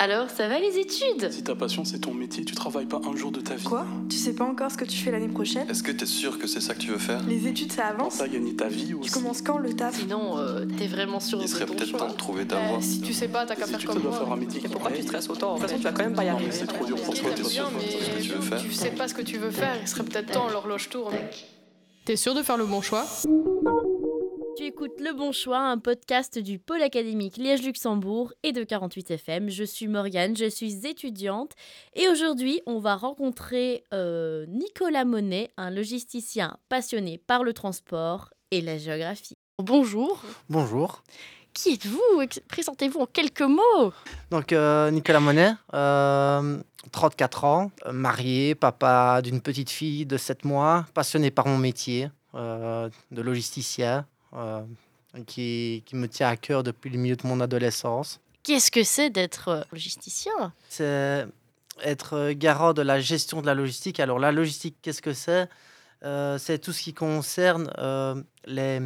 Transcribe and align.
Alors, 0.00 0.30
ça 0.30 0.46
va 0.46 0.60
les 0.60 0.78
études? 0.78 1.28
Si 1.32 1.42
ta 1.42 1.56
passion 1.56 1.84
c'est 1.84 1.98
ton 1.98 2.14
métier, 2.14 2.44
tu 2.44 2.54
travailles 2.54 2.86
pas 2.86 3.00
un 3.04 3.16
jour 3.16 3.32
de 3.32 3.40
ta 3.40 3.56
vie. 3.56 3.64
Quoi? 3.64 3.84
Tu 4.08 4.16
sais 4.16 4.32
pas 4.32 4.44
encore 4.44 4.70
ce 4.70 4.76
que 4.76 4.84
tu 4.84 4.96
fais 4.96 5.10
l'année 5.10 5.26
prochaine? 5.26 5.68
Est-ce 5.68 5.82
que 5.82 5.90
t'es 5.90 6.06
sûr 6.06 6.38
que 6.38 6.46
c'est 6.46 6.60
ça 6.60 6.74
que 6.74 6.78
tu 6.78 6.90
veux 6.92 6.98
faire? 6.98 7.20
Les 7.26 7.48
études 7.48 7.72
ça 7.72 7.86
avance 7.86 8.14
Pense 8.18 8.20
à 8.20 8.28
gagner 8.28 8.54
ta 8.54 8.68
vie 8.68 8.94
Tu 9.02 9.10
commences 9.10 9.42
quand 9.42 9.58
le 9.58 9.74
taf? 9.74 9.98
Sinon, 9.98 10.38
euh, 10.38 10.64
t'es 10.78 10.86
vraiment 10.86 11.18
sûr 11.18 11.40
Il 11.40 11.46
de 11.46 11.48
serait 11.48 11.66
ton 11.66 11.74
peut-être 11.74 11.88
choix. 11.90 11.98
temps 11.98 12.08
de 12.10 12.16
trouver 12.16 12.46
ta 12.46 12.60
voie. 12.68 12.80
si 12.80 13.00
tu 13.00 13.12
sais 13.12 13.26
pas, 13.26 13.44
t'as 13.44 13.56
qu'à 13.56 13.66
faire 13.66 13.78
tu 13.80 13.88
comme 13.88 13.96
te 13.96 14.02
dois 14.02 14.10
moi. 14.12 14.20
faire 14.20 14.32
un 14.32 14.36
métier 14.36 14.60
qui 14.60 14.68
Pourquoi 14.68 14.92
te 14.92 14.96
tu 14.98 15.02
stresses 15.02 15.28
autant? 15.30 15.54
De 15.56 15.60
toute 15.60 15.68
façon, 15.68 15.78
tu 15.78 15.84
vas 15.84 15.92
quand 15.92 16.04
même 16.04 16.14
pas 16.14 16.22
y 16.22 16.26
Non, 16.28 16.34
mais 16.34 16.38
arriver. 16.44 16.52
c'est 16.56 16.66
trop 16.66 16.84
dur 16.84 16.96
pour 17.02 17.14
toi. 17.14 17.30
T'es 17.34 17.42
sûr 17.42 17.64
de 17.68 17.80
ce 17.80 18.10
que 18.10 18.22
tu 18.22 18.28
veux 18.34 18.40
faire. 18.40 18.62
Tu 18.62 18.72
sais 18.72 18.90
pas 18.90 19.08
ce 19.08 19.14
que 19.14 19.22
tu 19.22 19.38
veux 19.38 19.50
faire, 19.50 19.76
il 19.82 19.88
serait 19.88 20.04
peut-être 20.04 20.30
temps, 20.30 20.48
l'horloge 20.48 20.88
tourne. 20.90 21.14
T'es 22.04 22.14
sûr 22.14 22.34
de 22.36 22.42
faire 22.44 22.56
le 22.56 22.66
bon 22.66 22.80
choix? 22.82 23.04
Tu 24.58 24.64
écoutes 24.64 24.98
Le 24.98 25.12
Bon 25.12 25.30
Choix, 25.30 25.60
un 25.60 25.78
podcast 25.78 26.36
du 26.36 26.58
pôle 26.58 26.82
académique 26.82 27.36
Liège-Luxembourg 27.36 28.32
et 28.42 28.50
de 28.50 28.64
48 28.64 29.12
FM. 29.12 29.48
Je 29.50 29.62
suis 29.62 29.86
Morgane, 29.86 30.36
je 30.36 30.48
suis 30.50 30.84
étudiante 30.84 31.52
et 31.94 32.08
aujourd'hui 32.08 32.60
on 32.66 32.80
va 32.80 32.96
rencontrer 32.96 33.84
euh, 33.94 34.46
Nicolas 34.48 35.04
Monet, 35.04 35.52
un 35.58 35.70
logisticien 35.70 36.56
passionné 36.68 37.18
par 37.18 37.44
le 37.44 37.52
transport 37.52 38.30
et 38.50 38.60
la 38.60 38.78
géographie. 38.78 39.36
Bonjour, 39.62 40.22
Bonjour. 40.48 41.04
qui 41.54 41.74
êtes-vous? 41.74 42.24
Présentez-vous 42.48 42.98
en 42.98 43.06
quelques 43.06 43.42
mots. 43.42 43.92
Donc 44.32 44.52
euh, 44.52 44.90
Nicolas 44.90 45.20
Monet, 45.20 45.52
euh, 45.72 46.58
34 46.90 47.44
ans, 47.44 47.70
euh, 47.86 47.92
marié, 47.92 48.56
papa 48.56 49.22
d'une 49.22 49.40
petite 49.40 49.70
fille 49.70 50.04
de 50.04 50.16
7 50.16 50.44
mois, 50.44 50.84
passionné 50.94 51.30
par 51.30 51.46
mon 51.46 51.58
métier 51.58 52.10
euh, 52.34 52.90
de 53.12 53.22
logisticien, 53.22 54.04
qui, 55.26 55.82
qui 55.86 55.96
me 55.96 56.06
tient 56.08 56.28
à 56.28 56.36
cœur 56.36 56.62
depuis 56.62 56.90
le 56.90 56.98
milieu 56.98 57.16
de 57.16 57.26
mon 57.26 57.40
adolescence. 57.40 58.20
Qu'est-ce 58.42 58.70
que 58.70 58.82
c'est 58.82 59.10
d'être 59.10 59.48
euh, 59.48 59.62
logisticien? 59.72 60.52
C'est 60.68 61.26
être 61.82 62.32
garant 62.32 62.72
de 62.72 62.82
la 62.82 63.00
gestion 63.00 63.40
de 63.40 63.46
la 63.46 63.54
logistique. 63.54 64.00
Alors 64.00 64.18
la 64.18 64.32
logistique, 64.32 64.76
qu'est-ce 64.82 65.02
que 65.02 65.12
c'est? 65.12 65.48
Euh, 66.04 66.38
C'est 66.38 66.58
tout 66.58 66.72
ce 66.72 66.82
qui 66.82 66.94
concerne 66.94 67.70
euh, 67.78 68.22
les, 68.46 68.80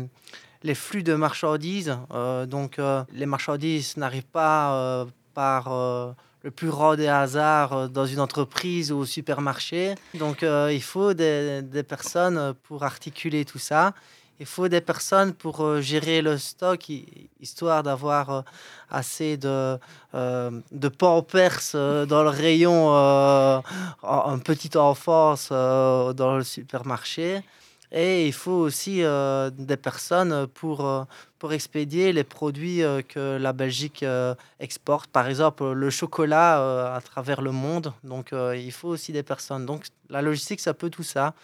les 0.62 0.74
flux 0.74 1.02
de 1.02 1.14
marchandises. 1.14 1.96
Euh, 2.12 2.46
donc 2.46 2.78
euh, 2.78 3.04
les 3.12 3.26
marchandises 3.26 3.96
n'arrivent 3.96 4.24
pas 4.24 4.74
euh, 4.74 5.06
par 5.34 5.72
euh, 5.72 6.12
le 6.42 6.50
plus 6.50 6.70
rare 6.70 6.96
des 6.96 7.08
hasards 7.08 7.72
euh, 7.72 7.88
dans 7.88 8.06
une 8.06 8.20
entreprise 8.20 8.90
ou 8.92 8.98
au 8.98 9.06
supermarché. 9.06 9.94
Donc 10.14 10.42
euh, 10.42 10.72
il 10.72 10.82
faut 10.82 11.14
des, 11.14 11.62
des 11.62 11.82
personnes 11.82 12.54
pour 12.64 12.82
articuler 12.82 13.44
tout 13.44 13.58
ça. 13.58 13.94
Il 14.42 14.46
faut 14.46 14.66
des 14.66 14.80
personnes 14.80 15.34
pour 15.34 15.60
euh, 15.62 15.80
gérer 15.80 16.20
le 16.20 16.36
stock, 16.36 16.88
hi- 16.88 17.28
histoire 17.40 17.84
d'avoir 17.84 18.30
euh, 18.30 18.42
assez 18.90 19.36
de, 19.36 19.78
euh, 20.16 20.50
de 20.72 20.88
pampers 20.88 21.60
euh, 21.76 22.06
dans 22.06 22.24
le 22.24 22.28
rayon 22.28 22.88
en, 22.88 23.62
en 24.02 24.38
petite 24.40 24.74
enfance 24.74 25.50
dans 25.50 26.36
le 26.36 26.42
supermarché. 26.42 27.42
Et 27.94 28.26
il 28.26 28.32
faut 28.32 28.52
aussi 28.52 29.02
euh, 29.02 29.50
des 29.50 29.76
personnes 29.76 30.46
pour, 30.46 30.86
euh, 30.86 31.04
pour 31.38 31.52
expédier 31.52 32.14
les 32.14 32.24
produits 32.24 32.82
euh, 32.82 33.02
que 33.02 33.36
la 33.36 33.52
Belgique 33.52 34.02
exporte. 34.60 35.10
Par 35.10 35.28
exemple, 35.28 35.72
le 35.72 35.90
chocolat 35.90 36.94
à 36.94 37.00
travers 37.02 37.42
le 37.42 37.52
monde. 37.52 37.92
Donc, 38.02 38.32
il 38.32 38.72
faut 38.72 38.88
aussi 38.88 39.12
des 39.12 39.22
personnes. 39.22 39.66
Donc, 39.66 39.84
la 40.08 40.22
logistique, 40.22 40.60
ça 40.60 40.72
peut 40.72 40.90
tout 40.90 41.02
ça. 41.02 41.34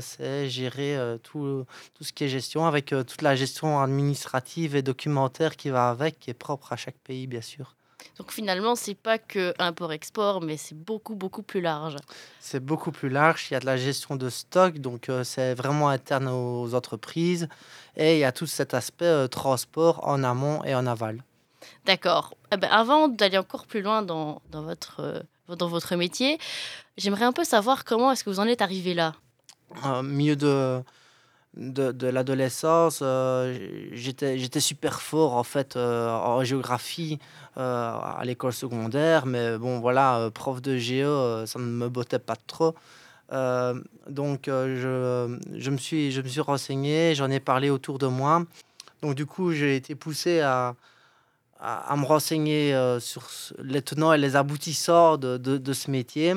C'est 0.00 0.48
gérer 0.48 0.98
tout, 1.22 1.64
tout 1.94 2.04
ce 2.04 2.12
qui 2.12 2.24
est 2.24 2.28
gestion 2.28 2.66
avec 2.66 2.86
toute 2.86 3.22
la 3.22 3.34
gestion 3.36 3.80
administrative 3.80 4.76
et 4.76 4.82
documentaire 4.82 5.56
qui 5.56 5.70
va 5.70 5.90
avec, 5.90 6.18
qui 6.18 6.30
est 6.30 6.34
propre 6.34 6.72
à 6.72 6.76
chaque 6.76 6.98
pays, 6.98 7.26
bien 7.26 7.40
sûr. 7.40 7.74
Donc 8.18 8.32
finalement, 8.32 8.74
c'est 8.74 8.94
pas 8.94 9.18
que 9.18 9.54
import-export, 9.58 10.40
mais 10.40 10.56
c'est 10.56 10.76
beaucoup, 10.76 11.14
beaucoup 11.14 11.42
plus 11.42 11.60
large. 11.60 11.96
C'est 12.38 12.64
beaucoup 12.64 12.92
plus 12.92 13.08
large. 13.08 13.46
Il 13.50 13.54
y 13.54 13.56
a 13.56 13.60
de 13.60 13.66
la 13.66 13.76
gestion 13.76 14.16
de 14.16 14.28
stock, 14.28 14.78
donc 14.78 15.08
euh, 15.08 15.24
c'est 15.24 15.54
vraiment 15.54 15.88
interne 15.88 16.28
aux 16.28 16.74
entreprises. 16.74 17.48
Et 17.96 18.14
il 18.14 18.18
y 18.20 18.24
a 18.24 18.32
tout 18.32 18.46
cet 18.46 18.74
aspect 18.74 19.04
euh, 19.04 19.28
transport 19.28 20.06
en 20.06 20.22
amont 20.22 20.62
et 20.64 20.74
en 20.74 20.86
aval. 20.86 21.22
D'accord. 21.84 22.34
Eh 22.52 22.56
ben, 22.56 22.68
avant 22.70 23.08
d'aller 23.08 23.38
encore 23.38 23.66
plus 23.66 23.82
loin 23.82 24.02
dans, 24.02 24.42
dans, 24.50 24.62
votre, 24.62 25.00
euh, 25.00 25.56
dans 25.56 25.68
votre 25.68 25.96
métier, 25.96 26.38
j'aimerais 26.96 27.24
un 27.24 27.32
peu 27.32 27.44
savoir 27.44 27.84
comment 27.84 28.12
est-ce 28.12 28.24
que 28.24 28.30
vous 28.30 28.40
en 28.40 28.46
êtes 28.46 28.62
arrivé 28.62 28.94
là? 28.94 29.14
Milieu 30.02 30.34
de, 30.34 30.82
de, 31.56 31.90
de 31.90 32.06
l'adolescence, 32.06 33.00
euh, 33.02 33.88
j'étais 33.92 34.60
super 34.60 35.02
fort 35.02 35.34
en 35.34 35.42
fait 35.42 35.76
euh, 35.76 36.08
en 36.08 36.44
géographie 36.44 37.18
euh, 37.56 37.60
à 37.62 38.22
l'école 38.24 38.52
secondaire, 38.52 39.26
mais 39.26 39.58
bon 39.58 39.80
voilà, 39.80 40.30
prof 40.32 40.62
de 40.62 40.76
géo, 40.76 41.44
ça 41.46 41.58
ne 41.58 41.64
me 41.64 41.88
bottait 41.88 42.18
pas 42.18 42.36
trop. 42.36 42.74
Donc 44.08 44.42
je, 44.46 45.38
je, 45.54 45.70
me 45.70 45.76
suis, 45.76 46.12
je 46.12 46.20
me 46.20 46.28
suis 46.28 46.40
renseigné, 46.40 47.14
j'en 47.14 47.30
ai 47.30 47.40
parlé 47.40 47.70
autour 47.70 47.98
de 47.98 48.06
moi. 48.06 48.44
Donc 49.02 49.14
du 49.14 49.26
coup, 49.26 49.52
j'ai 49.52 49.76
été 49.76 49.94
poussé 49.94 50.40
à, 50.40 50.74
à, 51.60 51.96
me 51.96 52.04
renseigner 52.04 52.76
sur 53.00 53.28
les 53.58 53.82
tenants 53.82 54.12
et 54.12 54.18
les 54.18 54.36
aboutissants 54.36 55.16
de, 55.16 55.36
de, 55.36 55.58
de 55.58 55.72
ce 55.72 55.90
métier, 55.90 56.34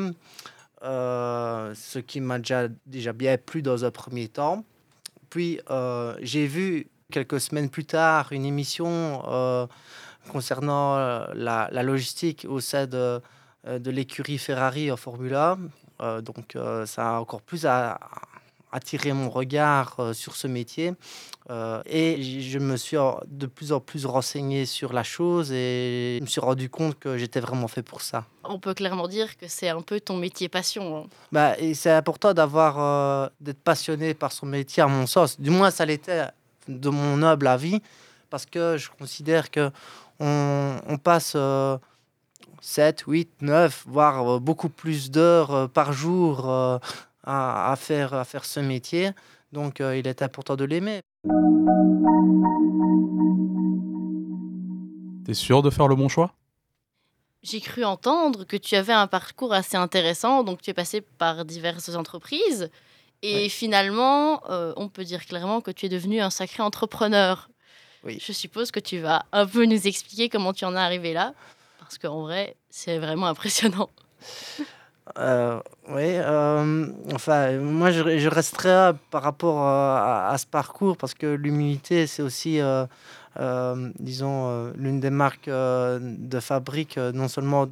ce 0.84 2.00
qui 2.00 2.19
m'a 2.19 2.40
déjà, 2.40 2.68
déjà 2.85 3.13
bien 3.13 3.38
plu 3.38 3.62
dans 3.62 3.85
un 3.85 3.91
premier 3.91 4.28
temps. 4.28 4.63
Puis 5.34 5.60
euh, 5.72 6.16
j'ai 6.22 6.46
vu 6.46 6.92
quelques 7.12 7.42
semaines 7.42 7.72
plus 7.72 7.86
tard 7.86 8.32
une 8.34 8.46
émission 8.46 9.24
euh, 9.28 9.66
concernant 10.32 10.96
euh, 10.96 11.26
la, 11.34 11.82
logistique 11.82 12.46
au 12.48 12.60
sein 12.60 12.86
de, 12.86 13.20
l'écurie 13.66 14.38
Ferrari 14.38 14.92
en 14.92 14.96
Formule 14.96 15.34
1. 15.34 15.58
Euh, 16.02 16.22
donc 16.22 16.56
ça 16.86 17.16
a 17.16 17.20
encore 17.20 17.42
plus 17.42 17.66
attiré 18.72 19.12
mon 19.12 19.32
regard 19.32 20.12
sur 20.14 20.36
ce 20.36 20.46
métier. 20.46 20.94
Et 21.50 22.22
je 22.22 22.60
me 22.60 22.78
suis 22.78 22.98
de 23.26 23.48
plus 23.48 23.72
en 23.72 23.80
plus 23.80 24.06
renseigné 24.06 24.68
sur 24.68 24.94
la 24.94 25.02
chose 25.02 25.52
et 25.52 26.18
je 26.20 26.24
me 26.24 26.30
suis 26.30 26.42
rendu 26.42 26.70
compte 26.70 27.00
que 27.00 27.18
j'étais 27.18 27.40
vraiment 27.40 27.68
fait 27.68 27.82
pour 27.82 28.04
ça. 28.04 28.28
On 28.46 28.59
peut 28.59 28.74
clairement 28.74 29.08
dire 29.08 29.38
que 29.38 29.48
c'est 29.48 29.70
un 29.70 29.81
peu 29.81 30.00
ton 30.00 30.18
métier 30.18 30.50
passion. 30.50 30.98
hein. 30.98 31.08
Bah, 31.31 31.58
et 31.59 31.74
c'est 31.74 31.92
important 31.92 32.34
d'avoir 32.34 32.80
euh, 32.80 33.30
d'être 33.40 33.62
passionné 33.62 34.14
par 34.14 34.31
son 34.31 34.46
métier, 34.46 34.84
à 34.84 34.88
mon 34.88 35.08
sens. 35.08 35.40
Du 35.40 35.50
moins, 35.50 35.72
ça 35.72 35.86
l'était 35.86 36.26
de 36.68 36.90
mon 36.90 37.18
noble 37.18 37.48
avis, 37.48 37.82
parce 38.30 38.46
que 38.46 38.78
je 38.78 38.90
considère 39.00 39.50
que 39.50 39.72
on, 40.20 40.76
on 40.88 40.98
passe 40.98 41.34
euh, 41.36 41.78
7, 42.62 43.03
8, 43.08 43.30
9, 43.42 43.84
voire 43.88 44.36
euh, 44.36 44.40
beaucoup 44.40 44.70
plus 44.70 45.09
d'heures 45.09 45.52
euh, 45.53 45.68
par 45.68 45.94
jour 45.94 46.50
euh, 46.50 46.78
à, 47.24 47.72
à 47.72 47.76
faire, 47.76 48.14
à 48.14 48.26
faire 48.26 48.46
ce 48.46 48.59
métier. 48.59 49.12
Donc, 49.53 49.80
euh, 49.82 49.98
il 49.98 50.08
est 50.08 50.22
important 50.22 50.56
de 50.56 50.66
l'aimer. 50.66 51.00
T'es 55.26 55.34
sûr 55.34 55.62
de 55.62 55.70
faire 55.70 55.88
le 55.88 55.96
bon 55.96 56.09
choix? 56.09 56.34
J'ai 57.44 57.59
cru 57.59 57.84
entendre 57.84 58.46
que 58.46 58.56
tu 58.56 58.76
avais 58.76 58.94
un 58.94 59.08
parcours 59.08 59.54
assez 59.54 59.76
intéressant, 59.76 60.44
donc 60.44 60.62
tu 60.62 60.70
es 60.70 60.74
passé 60.74 61.02
par 61.02 61.44
diverses 61.44 61.90
entreprises. 61.96 62.70
Et 63.22 63.48
finalement, 63.48 64.42
euh, 64.50 64.74
on 64.76 64.90
peut 64.90 65.04
dire 65.04 65.26
clairement 65.26 65.62
que 65.62 65.72
tu 65.72 65.86
es 65.86 65.90
devenu 65.90 66.20
un 66.22 66.30
sacré 66.30 66.62
entrepreneur. 66.62 67.50
Oui. 68.03 68.18
Je 68.22 68.34
suppose 68.34 68.72
que 68.72 68.82
tu 68.82 69.00
vas 69.00 69.26
un 69.32 69.46
peu 69.46 69.66
nous 69.66 69.88
expliquer 69.88 70.28
comment 70.28 70.52
tu 70.52 70.66
en 70.66 70.76
es 70.76 70.80
arrivé 70.80 71.14
là, 71.14 71.34
parce 71.80 71.98
qu'en 71.98 72.22
vrai, 72.22 72.56
c'est 72.70 73.00
vraiment 73.00 73.28
impressionnant. 73.28 73.90
Euh, 75.18 75.59
oui, 75.90 76.16
euh, 76.16 76.88
enfin, 77.14 77.58
moi 77.58 77.92
je, 77.92 78.20
je 78.20 78.30
resterai 78.30 78.98
par 79.12 79.22
rapport 79.22 79.59
à, 79.59 80.30
à 80.30 80.38
ce 80.38 80.46
parcours 80.46 80.96
parce 80.96 81.14
que 81.14 81.28
l'humilité, 81.28 82.08
c'est 82.08 82.22
aussi, 82.22 82.62
disons, 84.00 84.50
euh, 84.50 84.72
l'une 84.76 85.00
des 85.00 85.10
marques 85.10 85.48
euh, 85.48 86.00
de 86.02 86.40
fabrique, 86.40 86.98
euh, 86.98 87.12
non 87.12 87.28
seulement 87.28 87.68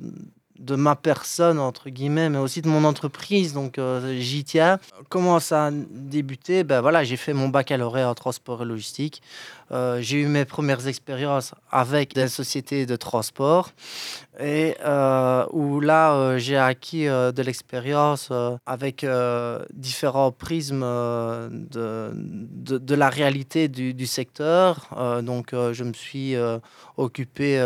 de 0.62 0.76
ma 0.76 0.96
personne, 0.96 1.60
entre 1.60 1.90
guillemets, 1.90 2.30
mais 2.30 2.38
aussi 2.38 2.62
de 2.62 2.70
mon 2.70 2.84
entreprise, 2.84 3.54
donc 3.54 3.78
euh, 3.78 4.18
j'y 4.20 4.44
tiens. 4.44 4.80
Comment 5.10 5.40
ça 5.40 5.68
a 5.68 5.72
débuté? 5.72 6.64
Ben 6.64 6.82
voilà, 6.82 7.04
J'ai 7.04 7.18
fait 7.18 7.34
mon 7.34 7.50
baccalauréat 7.50 8.10
en 8.10 8.16
transport 8.16 8.62
et 8.62 8.66
logistique. 8.66 9.22
Euh, 9.72 10.02
j'ai 10.02 10.18
eu 10.22 10.28
mes 10.28 10.44
premières 10.44 10.88
expériences 10.88 11.54
avec 11.72 12.14
des 12.14 12.28
sociétés 12.28 12.86
de 12.86 12.96
transport 12.98 13.70
et 14.40 14.76
euh, 14.84 15.46
où 15.52 15.80
là 15.80 16.14
euh, 16.14 16.38
j'ai 16.38 16.58
acquis 16.58 17.06
de 17.06 17.42
l'expérience 17.42 18.32
avec 18.66 19.06
différents 19.74 20.32
prismes 20.32 20.82
de, 20.82 22.12
de, 22.14 22.78
de 22.78 22.96
la 22.96 23.10
réalité 23.10 23.68
du, 23.68 23.94
du 23.94 24.08
secteur. 24.08 24.90
Donc 25.24 25.52
je 25.54 25.84
me 25.84 25.94
suis 25.94 26.36
occupé 26.98 27.64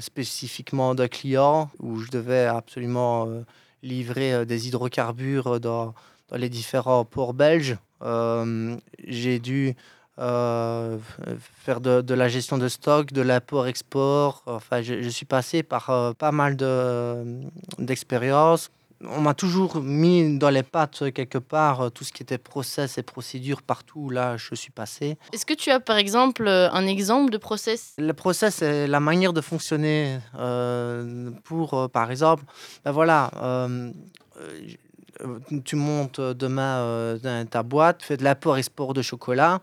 spécifiquement 0.00 0.94
d'un 0.94 1.08
client 1.08 1.70
où 1.80 1.98
je 2.00 2.10
devais 2.10 2.37
absolument 2.46 3.26
euh, 3.26 3.42
livrer 3.82 4.32
euh, 4.32 4.44
des 4.44 4.68
hydrocarbures 4.68 5.60
dans, 5.60 5.94
les 6.32 6.48
différents 6.48 7.04
ports 7.04 7.34
belges. 7.34 7.76
Euh, 8.02 8.76
j'ai 9.06 9.38
dû 9.38 9.74
faire 10.18 11.80
de, 11.80 12.14
la 12.14 12.28
gestion 12.28 12.58
de 12.58 12.68
stock, 12.68 13.12
de 13.12 13.22
l'apport-export. 13.22 14.42
Enfin, 14.46 14.82
je, 14.82 15.08
suis 15.08 15.24
passé 15.24 15.62
par 15.62 16.14
pas 16.16 16.32
mal 16.32 16.56
de- 16.56 17.40
d'expériences. 17.78 18.70
On 19.04 19.20
m'a 19.20 19.34
toujours 19.34 19.76
mis 19.80 20.38
dans 20.38 20.50
les 20.50 20.64
pattes 20.64 21.12
quelque 21.12 21.38
part 21.38 21.80
euh, 21.82 21.88
tout 21.88 22.02
ce 22.02 22.12
qui 22.12 22.22
était 22.24 22.36
process 22.38 22.98
et 22.98 23.04
procédures 23.04 23.62
partout 23.62 24.00
où 24.00 24.10
là 24.10 24.36
je 24.36 24.54
suis 24.56 24.72
passé. 24.72 25.16
Est-ce 25.32 25.46
que 25.46 25.54
tu 25.54 25.70
as 25.70 25.78
par 25.78 25.98
exemple 25.98 26.48
euh, 26.48 26.68
un 26.72 26.84
exemple 26.86 27.30
de 27.30 27.38
process? 27.38 27.94
Le 27.98 28.12
process, 28.12 28.56
c'est 28.56 28.88
la 28.88 28.98
manière 28.98 29.32
de 29.32 29.40
fonctionner 29.40 30.18
euh, 30.36 31.30
pour, 31.44 31.74
euh, 31.74 31.86
par 31.88 32.10
exemple, 32.10 32.42
ben 32.84 32.90
voilà, 32.90 33.30
euh, 33.36 33.92
euh, 34.40 35.38
tu 35.64 35.76
montes 35.76 36.20
demain 36.20 36.78
euh, 36.78 37.18
dans 37.18 37.48
ta 37.48 37.62
boîte, 37.62 38.02
fais 38.02 38.16
de 38.16 38.24
l'apport-export 38.24 38.94
de 38.94 39.02
chocolat, 39.02 39.60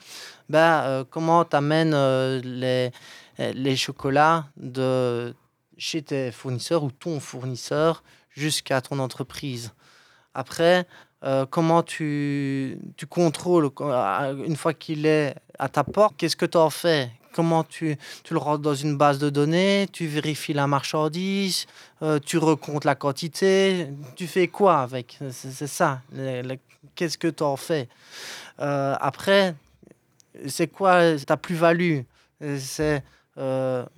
ben, 0.50 0.60
euh, 0.84 1.04
comment 1.10 1.44
tu 1.44 1.58
amènes 1.58 1.94
les, 2.40 2.92
les 3.38 3.76
chocolats 3.76 4.46
de 4.56 5.34
chez 5.78 6.02
tes 6.04 6.32
fournisseurs 6.32 6.84
ou 6.84 6.92
ton 6.92 7.20
fournisseur 7.20 8.02
jusqu'à 8.36 8.82
ton 8.82 9.00
entreprise. 9.00 9.74
Après, 10.34 10.86
euh, 11.24 11.46
comment 11.50 11.82
tu, 11.82 12.78
tu 12.98 13.08
contrôles, 13.08 13.70
euh, 13.82 14.46
une 14.46 14.56
fois 14.56 14.74
qu'il 14.74 15.06
est 15.06 15.34
à 15.58 15.70
ta 15.70 15.84
porte, 15.84 16.16
qu'est-ce 16.18 16.36
que 16.36 16.46
tu 16.46 16.58
en 16.58 16.70
fais? 16.70 17.10
Comment 17.34 17.64
tu, 17.64 17.98
tu 18.24 18.34
le 18.34 18.40
rentres 18.40 18.62
dans 18.62 18.76
une 18.76 18.96
base 18.98 19.18
de 19.18 19.30
données, 19.30 19.88
tu 19.92 20.08
vérifies 20.08 20.54
la 20.54 20.68
marchandise, 20.68 21.66
euh, 22.02 22.20
tu 22.20 22.38
recomptes 22.38 22.86
la 22.86 22.96
quantité, 22.96 23.88
tu 24.16 24.28
fais 24.28 24.48
quoi 24.48 24.80
avec? 24.80 25.20
C'est 25.32 25.68
ça. 25.68 26.02
Qu'est-ce 26.96 27.18
que 27.18 27.28
tu 27.28 27.44
en 27.44 27.58
fais 27.58 27.90
Après, 28.58 29.56
c'est 30.48 30.68
quoi 30.68 31.18
ta 31.18 31.36
plus-value? 31.38 32.02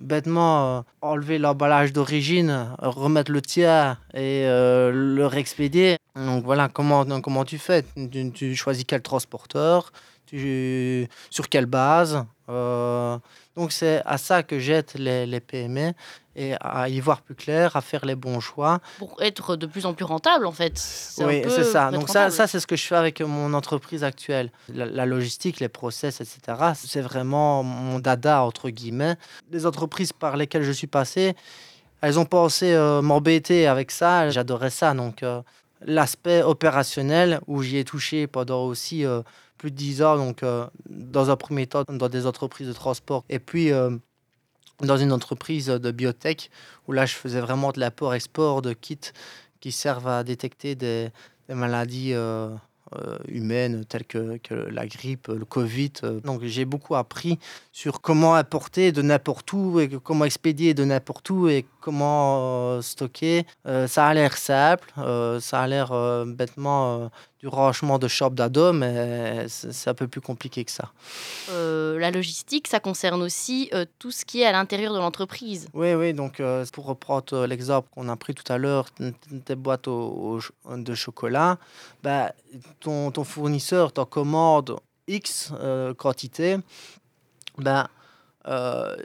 Bêtement 0.00 0.78
euh, 0.78 0.82
enlever 1.00 1.38
l'emballage 1.38 1.92
d'origine, 1.92 2.50
euh, 2.50 2.88
remettre 2.88 3.30
le 3.30 3.40
tien 3.40 3.98
et 4.14 4.44
euh, 4.46 4.90
le 4.92 5.26
réexpédier. 5.26 5.98
Donc 6.16 6.44
voilà, 6.44 6.68
comment, 6.68 7.04
comment 7.20 7.44
tu 7.44 7.58
fais? 7.58 7.84
Tu, 8.10 8.32
tu 8.32 8.56
choisis 8.56 8.84
quel 8.84 9.02
transporteur, 9.02 9.92
tu, 10.26 11.08
sur 11.30 11.48
quelle 11.48 11.66
base? 11.66 12.24
Donc 13.58 13.72
c'est 13.72 14.00
à 14.06 14.18
ça 14.18 14.42
que 14.42 14.58
j'aide 14.58 14.86
les, 14.94 15.26
les 15.26 15.40
PME 15.40 15.92
et 16.36 16.54
à 16.60 16.88
y 16.88 17.00
voir 17.00 17.22
plus 17.22 17.34
clair, 17.34 17.74
à 17.74 17.80
faire 17.80 18.04
les 18.04 18.14
bons 18.14 18.38
choix. 18.38 18.78
pour 18.98 19.20
être 19.20 19.56
de 19.56 19.66
plus 19.66 19.84
en 19.84 19.94
plus 19.94 20.04
rentable 20.04 20.46
en 20.46 20.52
fait 20.52 20.74
Oui, 21.18 21.42
c'est 21.48 21.64
ça. 21.64 21.90
Donc 21.90 22.08
ça, 22.08 22.30
ça 22.30 22.46
c'est 22.46 22.60
ce 22.60 22.66
que 22.68 22.76
je 22.76 22.84
fais 22.86 22.94
avec 22.94 23.20
mon 23.20 23.52
entreprise 23.54 24.04
actuelle. 24.04 24.52
La, 24.72 24.86
la 24.86 25.04
logistique, 25.04 25.58
les 25.58 25.68
process, 25.68 26.20
etc. 26.20 26.38
C'est 26.76 27.00
vraiment 27.00 27.64
mon 27.64 27.98
dada, 27.98 28.44
entre 28.44 28.70
guillemets. 28.70 29.16
Les 29.50 29.66
entreprises 29.66 30.12
par 30.12 30.36
lesquelles 30.36 30.62
je 30.62 30.70
suis 30.72 30.86
passé, 30.86 31.34
elles 32.00 32.20
ont 32.20 32.26
pensé 32.26 32.72
euh, 32.72 33.02
m'embêter 33.02 33.66
avec 33.66 33.90
ça. 33.90 34.30
J'adorais 34.30 34.70
ça. 34.70 34.94
Donc 34.94 35.24
euh, 35.24 35.42
l'aspect 35.84 36.42
opérationnel, 36.42 37.40
où 37.48 37.62
j'y 37.64 37.78
ai 37.78 37.84
touché 37.84 38.28
pendant 38.28 38.64
aussi 38.64 39.04
euh, 39.04 39.22
plus 39.58 39.70
de 39.70 39.76
10 39.76 40.02
ans, 40.02 40.16
donc 40.16 40.42
euh, 40.42 40.66
dans 40.88 41.30
un 41.30 41.36
premier 41.36 41.66
temps 41.66 41.82
dans 41.88 42.08
des 42.08 42.26
entreprises 42.26 42.68
de 42.68 42.72
transport, 42.72 43.24
et 43.28 43.40
puis 43.40 43.72
euh, 43.72 43.90
dans 44.80 44.96
une 44.96 45.12
entreprise 45.12 45.66
de 45.66 45.90
biotech, 45.90 46.50
où 46.86 46.92
là 46.92 47.04
je 47.04 47.14
faisais 47.14 47.40
vraiment 47.40 47.72
de 47.72 47.80
l'apport-export 47.80 48.62
de 48.62 48.72
kits 48.72 49.12
qui 49.60 49.72
servent 49.72 50.08
à 50.08 50.22
détecter 50.22 50.76
des, 50.76 51.10
maladies 51.48 52.12
euh, 52.12 52.54
humaines 53.26 53.84
telles 53.86 54.04
que, 54.04 54.38
la 54.70 54.86
grippe, 54.86 55.28
le 55.28 55.44
Covid. 55.44 55.92
Donc 56.22 56.44
j'ai 56.44 56.64
beaucoup 56.64 56.94
appris 56.94 57.38
sur 57.72 58.00
comment 58.00 58.34
apporter 58.34 58.92
de 58.92 59.02
n'importe 59.02 59.52
où 59.52 59.80
et 59.80 59.88
comment 59.88 60.24
expédier 60.24 60.74
de 60.74 60.84
n'importe 60.84 61.28
où 61.30 61.48
et 61.48 61.66
comment 61.80 62.80
stocker. 62.82 63.46
Ça 63.64 64.06
a 64.06 64.14
l'air 64.14 64.36
simple, 64.36 64.92
ça 65.40 65.60
a 65.60 65.66
l'air 65.66 66.24
bêtement 66.26 67.10
du 67.40 67.46
rangement 67.46 67.98
de 67.98 68.08
shop 68.08 68.30
d'ado, 68.30 68.72
mais 68.72 69.46
c'est 69.48 69.88
un 69.90 69.94
peu 69.94 70.08
plus 70.08 70.20
compliqué 70.20 70.64
que 70.64 70.72
ça. 70.72 70.90
Euh, 71.50 71.96
la 71.98 72.10
logistique, 72.10 72.66
ça 72.66 72.80
concerne 72.80 73.22
aussi 73.22 73.70
euh, 73.74 73.84
tout 74.00 74.10
ce 74.10 74.24
qui 74.24 74.40
est 74.42 74.46
à 74.46 74.52
l'intérieur 74.52 74.92
de 74.92 74.98
l'entreprise. 74.98 75.68
Oui, 75.72 75.94
oui, 75.94 76.12
donc 76.14 76.40
euh, 76.40 76.64
pour 76.72 76.86
reprendre 76.86 77.46
l'exemple 77.46 77.88
qu'on 77.94 78.08
a 78.08 78.16
pris 78.16 78.34
tout 78.34 78.50
à 78.52 78.58
l'heure, 78.58 78.86
tes 79.44 79.54
boîtes 79.54 79.86
au- 79.86 80.40
au 80.64 80.76
de 80.76 80.94
chocolat, 80.94 81.58
bah, 82.02 82.32
ton, 82.80 83.10
ton 83.12 83.22
fournisseur 83.24 83.92
t'en 83.92 84.04
commande 84.04 84.76
X 85.06 85.52
quantité, 85.96 86.56
euh, 87.66 88.96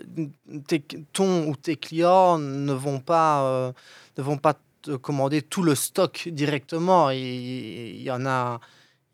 tes- 0.67 0.83
ton 1.11 1.47
ou 1.47 1.55
tes 1.55 1.75
clients 1.75 2.37
ne 2.37 2.73
vont 2.73 2.99
pas, 2.99 3.73
ne 4.17 4.23
vont 4.23 4.37
pas 4.37 4.53
commander 4.91 5.41
tout 5.41 5.63
le 5.63 5.75
stock 5.75 6.27
directement. 6.31 7.09
Il, 7.09 8.01
y 8.01 8.11
en 8.11 8.25
a. 8.25 8.59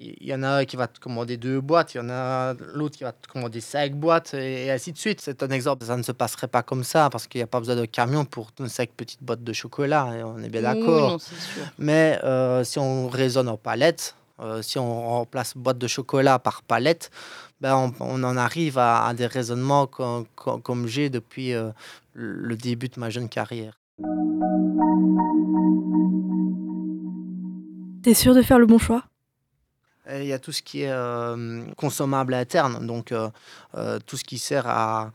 Il 0.01 0.25
y 0.25 0.33
en 0.33 0.44
a 0.44 0.60
un 0.60 0.63
qui 0.63 0.77
va 0.77 0.88
te 0.88 0.98
commander 0.98 1.36
deux 1.36 1.60
boîtes, 1.60 1.94
il 1.94 1.98
y 1.98 2.00
en 2.00 2.10
a 2.10 2.54
l'autre 2.74 2.98
qui 2.98 3.04
va 3.04 3.12
te 3.12 3.27
commander 3.27 3.60
cinq 3.60 3.95
boîtes, 3.95 4.33
et, 4.33 4.71
ainsi 4.71 4.94
de 4.94 4.98
suite. 4.98 5.19
C'est 5.19 5.44
un 5.44 5.50
exemple. 5.50 5.86
Ça 5.86 5.98
ne 5.98 6.04
se 6.04 6.13
passerait 6.13 6.48
pas 6.48 6.63
comme 6.63 6.86
ça, 6.86 7.10
parce 7.10 7.27
qu'il 7.27 7.39
n'y 7.39 7.44
a 7.44 7.48
pas 7.48 7.60
besoin 7.60 7.75
de 7.75 7.83
camion 7.83 8.24
pour 8.24 8.51
une 8.62 8.69
cinq 8.69 8.92
petites 8.95 9.21
boîtes 9.21 9.44
de 9.44 9.51
chocolat, 9.51 10.16
et 10.18 10.24
on 10.24 10.38
est 10.39 10.48
bien 10.48 10.62
d'accord. 10.62 11.19
Mais 11.77 12.18
euh, 12.24 12.63
si 12.63 12.80
on 12.80 13.10
raisonne 13.10 13.50
en 13.50 13.57
palette, 13.57 14.15
euh, 14.39 14.62
si 14.62 14.80
on 14.80 15.10
remplace 15.10 15.57
boîte 15.57 15.77
de 15.77 15.88
chocolat 15.88 16.39
par 16.39 16.62
palette, 16.62 17.12
ben 17.60 17.75
on, 17.75 17.94
on 18.00 18.24
en 18.24 18.38
arrive 18.38 18.77
à, 18.77 19.06
à 19.06 19.13
des 19.13 19.27
raisonnements 19.27 19.86
com- 19.86 20.25
com- 20.36 20.62
comme 20.62 20.88
j'ai 20.88 21.10
depuis 21.10 21.54
euh, 21.54 21.72
le 22.13 22.56
début 22.56 22.88
de 22.88 22.98
ma 23.01 23.10
jeune 23.10 23.27
carrière. 23.27 23.74
T'es 28.04 28.13
sûr 28.13 28.34
de 28.34 28.42
faire 28.42 28.60
le 28.60 28.66
bon 28.66 28.78
choix? 28.78 29.04
Il 30.12 30.25
y 30.25 30.34
a 30.34 30.40
tout 30.40 30.51
ce 30.51 30.62
qui 30.63 30.81
est 30.81 30.92
euh, 30.92 31.63
consommable 31.78 32.34
interne, 32.34 32.86
donc 32.88 33.12
euh, 33.12 33.30
euh, 33.75 34.00
tout 34.06 34.18
ce 34.18 34.24
qui 34.24 34.40
sert 34.40 34.66
à, 34.68 35.12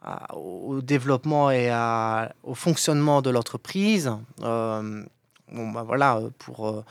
à- 0.00 0.34
au 0.36 0.80
développement 0.80 1.50
et 1.50 1.68
à- 1.68 2.32
au 2.44 2.54
fonctionnement 2.54 3.20
de 3.20 3.30
l'entreprise. 3.30 4.10
Bon, 4.40 5.70
bah 5.70 5.82
voilà, 5.82 6.20
pour, 6.38 6.84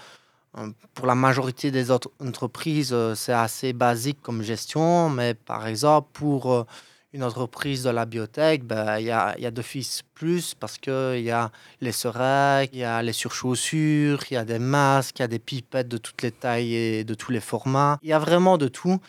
pour 0.95 1.05
la 1.05 1.13
majorité 1.15 1.69
des 1.71 1.91
autres 1.91 2.09
entreprises, 2.19 2.95
c'est 3.15 3.33
assez 3.33 3.71
basique 3.71 4.19
comme 4.23 4.41
gestion, 4.41 5.09
mais 5.09 5.35
par 5.35 5.67
exemple, 5.67 6.09
pour 6.13 6.65
une 7.13 7.23
entreprise 7.23 7.83
de 7.83 7.89
la 7.89 8.05
biotech, 8.05 8.63
ben, 8.63 8.99
il 8.99 9.05
y 9.05 9.11
a, 9.11 9.37
y 9.39 9.45
a 9.45 9.51
d'office 9.51 10.03
plus 10.13 10.53
parce 10.53 10.77
qu'il 10.77 11.21
y 11.21 11.31
a 11.31 11.51
les 11.79 11.93
seringues, 11.93 12.69
il 12.73 12.79
y 12.79 12.83
a 12.83 13.01
les 13.01 13.13
surchaussures, 13.13 14.19
il 14.29 14.33
y 14.33 14.37
a 14.37 14.43
des 14.43 14.59
masques, 14.59 15.19
il 15.19 15.21
y 15.21 15.25
a 15.25 15.27
des 15.27 15.39
pipettes 15.39 15.87
de 15.87 15.97
toutes 15.97 16.21
les 16.21 16.31
tailles 16.31 16.75
et 16.75 17.03
de 17.03 17.13
tous 17.13 17.31
les 17.31 17.39
formats. 17.39 17.97
Il 18.03 18.09
y 18.09 18.13
a 18.13 18.19
vraiment 18.19 18.57
de 18.57 18.67
tout. 18.67 18.99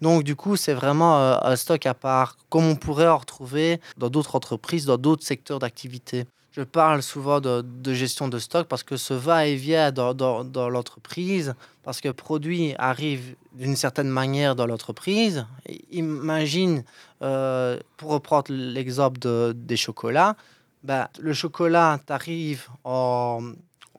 Donc, 0.00 0.22
du 0.22 0.36
coup, 0.36 0.56
c'est 0.56 0.74
vraiment 0.74 1.18
euh, 1.18 1.36
un 1.42 1.56
stock 1.56 1.84
à 1.86 1.94
part, 1.94 2.36
comme 2.48 2.64
on 2.64 2.76
pourrait 2.76 3.08
en 3.08 3.18
retrouver 3.18 3.80
dans 3.96 4.08
d'autres 4.08 4.36
entreprises, 4.36 4.86
dans 4.86 4.96
d'autres 4.96 5.24
secteurs 5.24 5.58
d'activité. 5.58 6.26
Je 6.52 6.62
parle 6.62 7.02
souvent 7.02 7.40
de, 7.40 7.62
de 7.62 7.92
gestion 7.94 8.26
de 8.28 8.38
stock 8.38 8.66
parce 8.66 8.82
que 8.82 8.96
ce 8.96 9.14
va-et-vient 9.14 9.92
dans, 9.92 10.14
dans- 10.14 10.44
dans 10.44 10.68
l'entreprise, 10.68 11.54
parce 11.82 12.00
que 12.00 12.08
le 12.08 12.14
produit 12.14 12.74
arrive 12.78 13.36
d'une 13.52 13.76
certaine 13.76 14.08
manière 14.08 14.56
dans 14.56 14.66
l'entreprise. 14.66 15.46
Imagine, 15.90 16.84
euh, 17.22 17.78
pour 17.96 18.10
reprendre 18.10 18.46
l'exemple 18.50 19.18
de- 19.20 19.52
des 19.56 19.76
chocolats, 19.76 20.36
ben, 20.82 21.08
le 21.20 21.32
chocolat 21.32 22.00
t'arrive 22.06 22.66
en, 22.84 23.40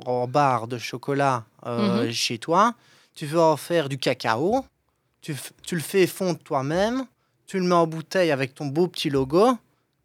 en 0.06 0.28
barre 0.28 0.68
de 0.68 0.78
chocolat 0.78 1.46
euh, 1.66 2.06
Mhm. 2.08 2.12
chez 2.12 2.40
toi. 2.40 2.74
Tu 3.16 3.26
veux 3.26 3.40
en 3.42 3.58
faire 3.58 3.90
du 3.90 3.98
cacao. 3.98 4.66
Tu, 5.22 5.36
tu 5.62 5.76
le 5.76 5.82
fais 5.82 6.08
fondre 6.08 6.40
toi-même. 6.40 7.06
Tu 7.46 7.60
le 7.60 7.66
mets 7.66 7.76
en 7.76 7.86
bouteille 7.88 8.32
avec 8.32 8.56
ton 8.56 8.66
beau 8.68 8.88
petit 8.88 9.10
logo. 9.10 9.58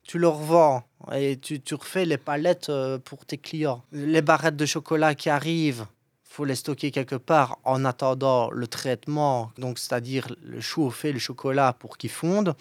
Tu 0.05 0.19
le 0.19 0.29
revends 0.29 0.85
et 1.13 1.39
tu, 1.39 1.61
tu 1.61 1.75
refais 1.75 2.05
les 2.05 2.19
palettes 2.19 2.69
euh, 2.69 2.99
pour 2.99 3.25
tes 3.25 3.39
clients. 3.39 3.83
Les 3.93 4.23
barrettes 4.23 4.57
de 4.57 4.67
chocolat 4.67 5.15
qui 5.15 5.31
arrivent, 5.31 5.87
faut 6.25 6.45
les 6.45 6.57
stocker 6.57 6.91
quelque 6.91 7.15
part 7.15 7.59
en 7.65 7.85
attendant 7.85 8.51
le 8.51 8.67
traitement, 8.67 9.53
donc 9.57 9.79
c'est-à-dire 9.79 10.27
le 10.43 10.61
chauffer 10.61 11.13
le 11.13 11.21
chocolat 11.21 11.73
pour 11.73 11.97
qu'il 11.97 12.11
fonde. 12.11 12.55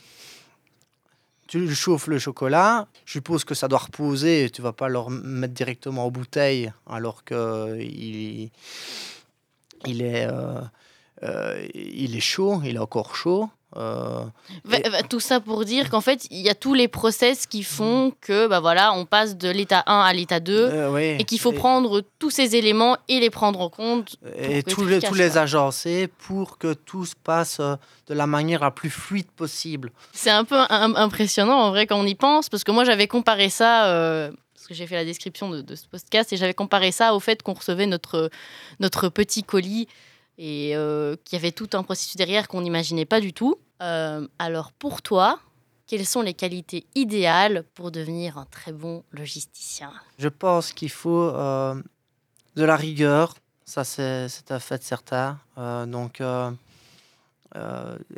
Tu 1.48 1.74
chauffes 1.74 2.08
le 2.08 2.20
chocolat, 2.20 2.88
je 3.06 3.14
suppose 3.14 3.44
que 3.44 3.56
ça 3.56 3.68
doit 3.68 3.80
reposer, 3.80 4.50
tu 4.52 4.62
vas 4.62 4.74
pas 4.74 4.90
le 4.90 5.00
mettre 5.10 5.54
directement 5.54 6.06
en 6.06 6.12
bouteille 6.12 6.72
alors 6.88 7.24
que 7.24 7.78
il, 7.80 8.52
il 9.86 10.02
est, 10.02 10.26
euh, 10.26 10.62
euh, 11.24 11.68
il 11.74 12.16
est 12.16 12.28
chaud, 12.34 12.62
il 12.64 12.76
est 12.76 12.80
encore 12.80 13.16
chaud. 13.16 13.50
Euh, 13.75 14.24
Et- 14.72 14.84
Tout 15.10 15.20
ça 15.20 15.39
pour 15.39 15.65
dire 15.65 15.89
qu'en 15.89 16.01
fait, 16.01 16.27
il 16.32 16.39
y 16.42 16.50
a 16.50 16.56
tous 16.56 16.74
les 16.74 16.88
process 16.88 17.46
qui 17.48 17.63
font 17.63 18.13
que 18.22 18.48
bah 18.48 18.60
voilà, 18.60 18.94
on 18.94 19.06
passe 19.06 19.38
de 19.38 19.50
l'état 19.50 19.84
1 19.88 20.00
à 20.01 20.13
l'état 20.13 20.39
2 20.39 20.53
euh, 20.53 20.92
oui. 20.92 21.15
et 21.20 21.24
qu'il 21.24 21.39
faut 21.39 21.51
Et- 21.51 21.56
prendre 21.56 22.01
tous 22.20 22.30
ces 22.30 22.56
éléments 22.56 22.98
et 23.08 23.20
les 23.20 23.30
prendre 23.30 23.60
en 23.62 23.70
compte. 23.70 24.15
et 24.38 24.62
tous 24.63 24.86
les, 24.86 25.00
tous 25.01 25.15
les 25.15 25.38
agencer 25.38 26.08
pour 26.27 26.58
que 26.58 26.74
tout 26.74 27.06
se 27.06 27.15
passe 27.24 27.58
euh, 27.60 27.75
de 28.08 28.13
la 28.13 28.27
manière 28.27 28.62
la 28.62 28.72
plus 28.72 28.89
fluide 28.89 29.32
possible. 29.32 29.92
C'est 30.12 30.30
un 30.30 30.44
peu 30.46 30.58
im- 30.70 30.96
impressionnant 30.96 31.60
en 31.60 31.70
vrai 31.72 31.88
quand 31.88 31.98
on 32.00 32.06
y 32.06 32.15
pense, 32.15 32.50
parce 32.50 32.63
que 32.63 32.72
moi 32.72 32.84
j'avais 32.86 33.08
comparé 33.08 33.50
ça, 33.50 33.88
euh, 33.88 34.32
parce 34.53 34.68
que 34.68 34.74
j'ai 34.74 34.88
fait 34.88 34.96
la 34.96 35.06
description 35.06 35.50
de, 35.50 35.62
de 35.62 35.75
ce 35.75 35.88
podcast, 35.88 36.32
et 36.32 36.38
j'avais 36.38 36.53
comparé 36.53 36.92
ça 36.92 37.13
au 37.15 37.20
fait 37.20 37.42
qu'on 37.44 37.53
recevait 37.53 37.86
notre, 37.88 38.30
notre 38.80 39.10
petit 39.10 39.44
colis 39.44 39.88
et 40.38 40.75
euh, 40.75 41.16
qu'il 41.24 41.38
y 41.38 41.42
avait 41.42 41.52
tout 41.52 41.70
un 41.74 41.84
processus 41.84 42.16
derrière 42.16 42.48
qu'on 42.48 42.62
n'imaginait 42.62 43.06
pas 43.06 43.20
du 43.20 43.34
tout. 43.34 43.60
Euh, 43.82 44.28
alors 44.40 44.72
pour 44.72 45.02
toi, 45.02 45.40
quelles 45.88 46.06
sont 46.06 46.22
les 46.22 46.34
qualités 46.34 46.86
idéales 46.96 47.66
pour 47.75 47.92
devenir 47.92 48.38
un 48.38 48.46
très 48.46 48.72
bon 48.72 49.04
logisticien? 49.12 49.92
Je 50.18 50.30
pense 50.30 50.72
qu'il 50.74 50.92
faut 50.92 51.24
euh, 51.24 51.75
de 52.56 52.63
la 52.63 52.75
rigueur, 52.75 53.36
ça 53.66 53.84
c'est 53.84 54.28
un 54.50 54.60
fait 54.60 54.84
certain. 54.84 55.40
Euh, 55.58 55.86
donc, 55.86 56.22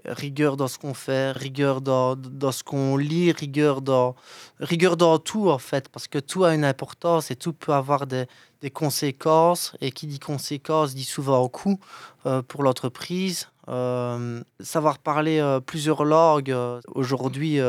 rigueur 0.05 0.55
dans 0.55 0.69
ce 0.69 0.79
qu'on 0.79 0.93
fait, 0.93 1.33
rigueur 1.33 1.81
dans, 1.81 2.15
dans 2.15 2.53
ce 2.53 2.63
qu'on 2.63 2.95
lit, 2.95 3.33
rigueur 3.33 3.81
dans, 3.81 4.15
rigueur 4.61 4.95
dans 4.95 5.19
tout 5.19 5.49
en 5.49 5.57
fait, 5.57 5.89
parce 5.89 6.07
que 6.07 6.19
tout 6.19 6.45
a 6.45 6.53
une 6.53 6.63
importance 6.63 7.31
et 7.31 7.35
tout 7.35 7.51
peut 7.51 7.73
avoir 7.73 8.07
des, 8.07 8.27
des 8.65 8.71
conséquences. 8.71 9.73
Et 9.79 9.91
qui 9.91 10.07
dit 10.07 10.19
conséquences 10.19 10.95
dit 10.95 11.03
souvent 11.03 11.47
coût 11.47 11.79
euh, 12.25 12.41
pour 12.41 12.63
l'entreprise. 12.63 13.47
Euh, 13.67 14.43
savoir 14.59 14.97
parler 14.99 15.39
euh, 15.39 15.59
plusieurs 15.59 16.03
langues, 16.03 16.51
euh, 16.51 16.81
aujourd'hui, 16.93 17.59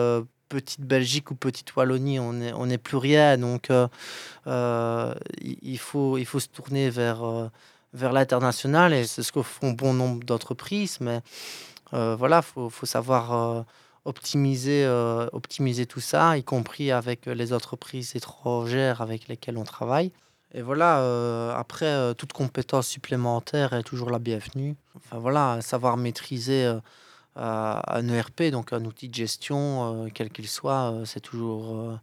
petite 0.49 0.81
Belgique 0.81 1.31
ou 1.31 1.35
petite 1.35 1.75
Wallonie, 1.77 2.19
on 2.19 2.33
n'est 2.35 2.53
on 2.55 2.71
est 2.71 2.79
plus 2.79 2.97
rien. 2.97 3.37
Donc, 3.37 3.69
il 4.47 5.79
faut, 5.79 6.19
il 6.19 6.25
faut 6.25 6.41
se 6.41 6.49
tourner 6.49 6.89
vers, 6.89 7.51
vers 7.93 8.13
l'international 8.13 8.95
et 8.95 9.07
c'est 9.07 9.23
ce 9.23 9.33
que 9.33 9.43
font 9.43 9.73
bon 9.73 9.93
nombre 9.93 10.25
d'entreprises. 10.25 10.99
Mais 11.01 11.21
voilà, 11.93 12.39
il 12.39 12.49
faut, 12.53 12.71
faut 12.71 12.87
savoir 12.87 13.65
optimiser, 14.05 14.87
optimiser 15.33 15.85
tout 15.87 16.01
ça, 16.01 16.39
y 16.39 16.45
compris 16.45 16.93
avec 16.93 17.27
les 17.27 17.53
entreprises 17.53 18.15
étrangères 18.15 19.03
avec 19.03 19.29
lesquelles 19.29 19.59
on 19.59 19.65
travaille. 19.65 20.13
Et 20.57 20.63
voilà, 20.63 21.01
euh, 21.01 21.55
après, 21.55 21.87
euh, 21.87 22.15
toute 22.15 22.33
compétence 22.33 22.89
supplémentaire 22.89 23.75
est 23.75 23.83
toujours 23.83 24.11
la 24.11 24.19
bienvenue. 24.19 24.75
Enfin 24.97 25.19
voilà, 25.19 25.61
savoir 25.61 25.97
maîtriser 25.99 26.65
euh, 26.65 26.81
un 27.37 28.09
ERP, 28.09 28.45
donc 28.51 28.73
un 28.73 28.85
outil 28.87 29.09
de 29.09 29.15
gestion, 29.15 30.09
quel 30.15 30.31
qu'il 30.31 30.49
soit, 30.49 30.95
c'est 31.05 31.21
toujours, 31.21 31.99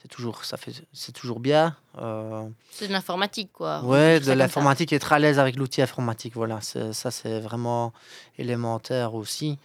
c'est 0.00 0.08
toujours, 0.08 0.44
ça 0.44 0.56
fait, 0.56 0.72
c'est 0.92 1.12
toujours 1.12 1.40
bien. 1.40 1.76
Euh, 1.98 2.48
C'est 2.70 2.86
de 2.88 2.92
l'informatique 2.92 3.50
quoi. 3.52 3.82
ouais, 3.84 4.20
de 4.20 4.32
l'informatique, 4.32 4.92
être 4.92 5.12
à 5.12 5.18
l'aise 5.18 5.38
avec 5.38 5.56
l'outil 5.56 5.82
informatique, 5.82 6.34
voilà, 6.34 6.60
ça 6.60 7.10
c'est 7.10 7.40
vraiment 7.40 7.92
élémentaire 8.38 9.14
aussi 9.14 9.58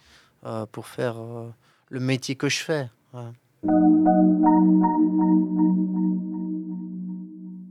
euh, 0.44 0.66
pour 0.70 0.86
faire 0.86 1.16
euh, 1.18 1.48
le 1.88 2.00
métier 2.00 2.34
que 2.34 2.48
je 2.48 2.58
fais. 2.62 2.88
ouais. 3.14 4.50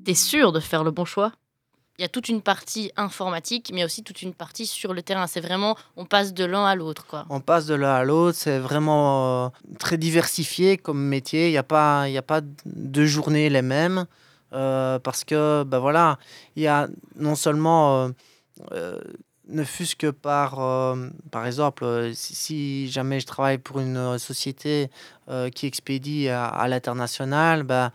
T'es 0.03 0.13
sûr 0.15 0.51
de 0.51 0.60
faire 0.60 0.83
le 0.83 0.91
bon 0.91 1.05
choix? 1.05 1.31
Il 2.00 2.01
y 2.01 2.05
a 2.05 2.10
toute 2.10 2.27
une 2.27 2.41
partie 2.41 2.91
informatique, 2.98 3.72
mais 3.74 3.86
aussi 3.86 4.03
toute 4.03 4.24
une 4.24 4.33
partie 4.33 4.65
sur 4.65 4.93
le 4.93 5.03
terrain. 5.03 5.27
C'est 5.27 5.39
vraiment, 5.39 5.77
on 5.95 6.05
passe 6.05 6.33
de 6.33 6.43
l'un 6.43 6.65
à 6.65 6.74
l'autre, 6.74 7.05
quoi. 7.05 7.25
On 7.29 7.39
passe 7.39 7.67
de 7.67 7.75
l'un 7.75 7.93
à 7.93 8.03
l'autre, 8.03 8.36
c'est 8.38 8.57
vraiment 8.57 9.45
euh, 9.45 9.50
très 9.77 9.98
diversifié 9.98 10.77
comme 10.77 11.00
métier. 11.00 11.50
Il 11.50 11.51
n'y 11.51 11.57
a, 11.57 11.63
pas- 11.63 12.10
y 12.10 12.17
a 12.17 12.24
pas 12.24 12.41
deux 12.65 13.05
journées 13.05 13.50
les 13.50 13.62
mêmes. 13.62 14.05
euh, 14.53 15.00
parce 15.00 15.24
que, 15.24 15.63
ben 15.63 15.79
voilà, 15.79 16.19
il 16.55 16.63
y 16.63 16.67
a 16.67 16.88
non 17.15 17.33
seulement, 17.36 18.12
euh, 18.72 19.00
ne 19.48 19.63
fût-ce 19.63 19.95
que 19.95 20.12
par, 20.12 20.95
par 21.31 21.48
exemple, 21.48 22.12
si, 22.13 22.88
jamais 22.91 23.19
je 23.19 23.25
travaille 23.25 23.57
pour 23.57 23.79
une 23.79 24.19
société 24.19 24.89
qui 25.55 25.65
expédie 25.65 26.29
à, 26.29 26.67
l'international, 26.67 27.63
ben, 27.63 27.91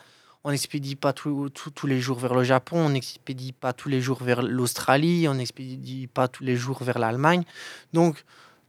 on 0.48 0.50
n'expédie 0.50 0.96
pas 0.96 1.12
tous 1.12 1.50
les 1.84 2.00
jours 2.00 2.18
vers 2.18 2.32
le 2.32 2.42
Japon, 2.42 2.78
on 2.78 2.88
n'expédie 2.88 3.52
pas 3.52 3.74
tous 3.74 3.90
les 3.90 4.00
jours 4.00 4.22
vers 4.22 4.40
l'Australie, 4.40 5.28
on 5.28 5.34
n'expédie 5.34 6.06
pas 6.06 6.26
tous 6.26 6.42
les 6.42 6.56
jours 6.56 6.82
vers 6.82 6.98
l'Allemagne. 6.98 7.44
Donc, 7.92 8.24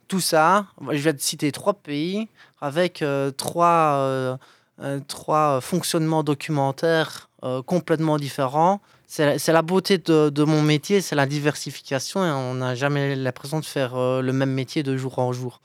tout 0.09 0.19
ça, 0.19 0.65
je 0.91 0.97
vais 0.97 1.13
te 1.13 1.21
citer 1.21 1.53
trois 1.53 1.73
pays 1.73 2.27
avec 2.59 3.01
euh, 3.01 3.31
trois, 3.31 3.93
euh, 3.95 4.35
euh, 4.81 4.99
trois 5.07 5.61
fonctionnements 5.61 6.23
documentaires 6.23 7.29
complètement 7.65 8.17
différents. 8.17 8.81
C'est 9.07 9.47
la- 9.47 9.61
beauté 9.61 9.97
de, 9.97 10.29
de 10.29 10.43
mon 10.43 10.61
métier, 10.61 10.99
c'est 10.99 11.15
la 11.15 11.25
diversification 11.25 12.25
et 12.25 12.29
on 12.29 12.55
n'a 12.55 12.75
jamais 12.75 13.15
l'impression 13.15 13.61
de 13.61 13.65
faire 13.65 13.95
le 13.95 14.33
même 14.33 14.51
métier 14.51 14.83
de 14.83 14.97
jour 14.97 15.17
en 15.19 15.31
jour. 15.31 15.61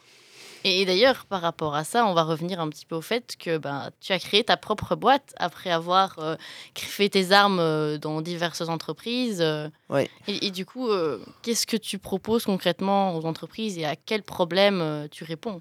Et, 0.65 0.81
et 0.81 0.87
d'ailleurs, 0.87 1.27
par 1.27 1.43
rapport 1.43 1.75
à 1.75 1.85
ça, 1.85 2.07
on 2.07 2.15
va 2.15 2.23
revenir 2.23 2.59
un 2.59 2.69
petit 2.71 2.87
peu 2.87 2.97
au 2.97 3.03
fait 3.03 3.37
que 3.39 3.59
ben, 3.59 3.91
tu 4.01 4.13
as 4.13 4.19
créé 4.19 4.43
ta 4.43 4.57
propre 4.57 4.97
boîte 4.97 5.35
après 5.37 5.71
avoir 5.71 6.19
euh, 6.19 6.37
fait 6.75 7.11
tes 7.11 7.33
armes 7.33 7.61
euh, 7.61 7.99
dans 7.99 8.23
diverses 8.23 8.63
entreprises. 8.63 9.41
euh. 9.43 9.69
Ouais. 9.91 10.09
Et, 10.27 10.47
et 10.47 10.51
du 10.51 10.65
coup, 10.65 10.89
euh, 10.89 11.21
qu'est-ce 11.43 11.67
que 11.67 11.77
tu 11.77 11.99
proposes 11.99 12.47
concrètement 12.47 13.15
aux 13.17 13.27
entreprises 13.27 13.77
et 13.79 13.85
à 13.85 13.95
quels 13.95 14.23
problèmes 14.23 14.81
euh, 14.81 15.07
tu 15.11 15.25
réponds? 15.25 15.61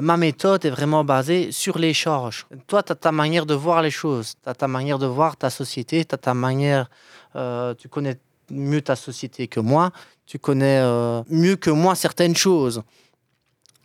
Ma 0.00 0.16
méthode 0.16 0.64
est 0.64 0.70
vraiment 0.70 1.04
basée 1.04 1.52
sur 1.52 1.76
l'échange. 1.78 2.46
Toi, 2.68 2.82
tu 2.82 2.92
as 2.92 2.94
ta 2.94 3.12
manière 3.12 3.44
de 3.44 3.52
voir 3.52 3.82
les 3.82 3.90
choses, 3.90 4.32
tu 4.42 4.48
as 4.48 4.54
ta 4.54 4.66
manière 4.66 4.98
de 4.98 5.04
voir 5.04 5.36
ta 5.36 5.50
société, 5.50 6.06
tu 6.06 6.14
as 6.14 6.16
ta 6.16 6.32
manière, 6.32 6.88
tu 7.34 7.90
connais 7.90 8.16
mieux 8.48 8.80
ta 8.80 8.96
société 8.96 9.46
que 9.46 9.60
moi, 9.60 9.90
tu 10.24 10.38
connais 10.38 10.80
mieux 11.28 11.56
que 11.56 11.68
moi 11.68 11.94
certaines 11.96 12.34
choses. 12.34 12.82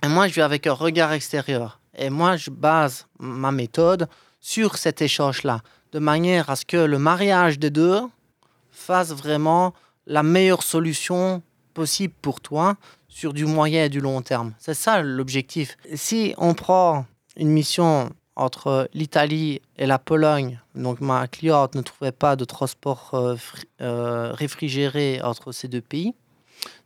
Et 0.04 0.08
moi, 0.08 0.28
je 0.28 0.36
vais 0.36 0.42
avec 0.42 0.68
un 0.68 0.74
regard 0.74 1.12
extérieur. 1.12 1.80
Et 1.98 2.10
moi, 2.10 2.38
je 2.38 2.50
base 2.50 3.08
ma 3.20 3.52
méthode 3.52 4.08
sur 4.40 4.78
cet 4.78 5.02
échange-là, 5.02 5.62
de 5.92 6.00
manière 6.00 6.50
à 6.50 6.56
ce 6.56 6.66
que 6.66 6.78
le 6.78 6.98
mariage 6.98 7.60
des 7.60 7.70
deux 7.70 8.02
fasse 8.72 9.12
vraiment 9.12 9.74
la 10.06 10.24
meilleure 10.24 10.64
solution 10.64 11.44
possible 11.74 12.14
pour 12.22 12.40
toi 12.40 12.76
sur 13.08 13.34
du 13.34 13.46
moyen 13.46 13.86
et 13.86 13.90
du 13.90 14.00
long 14.00 14.22
terme. 14.22 14.54
C'est 14.60 14.74
ça 14.74 15.02
l'objectif. 15.02 15.78
Si 15.96 16.34
on 16.38 16.54
prend 16.54 17.06
une 17.36 17.50
mission 17.50 18.12
entre 18.36 18.90
l'Italie 18.94 19.62
et 19.78 19.86
la 19.86 20.00
Pologne, 20.00 20.62
donc 20.76 21.02
ma 21.02 21.28
cliente 21.28 21.76
ne 21.76 21.82
trouvait 21.82 22.14
pas 22.14 22.38
de 22.38 22.46
transport 22.46 23.12
euh, 23.14 23.36
euh, 23.82 24.32
réfrigéré 24.34 25.22
entre 25.22 25.52
ces 25.52 25.68
deux 25.68 25.82
pays, 25.82 26.14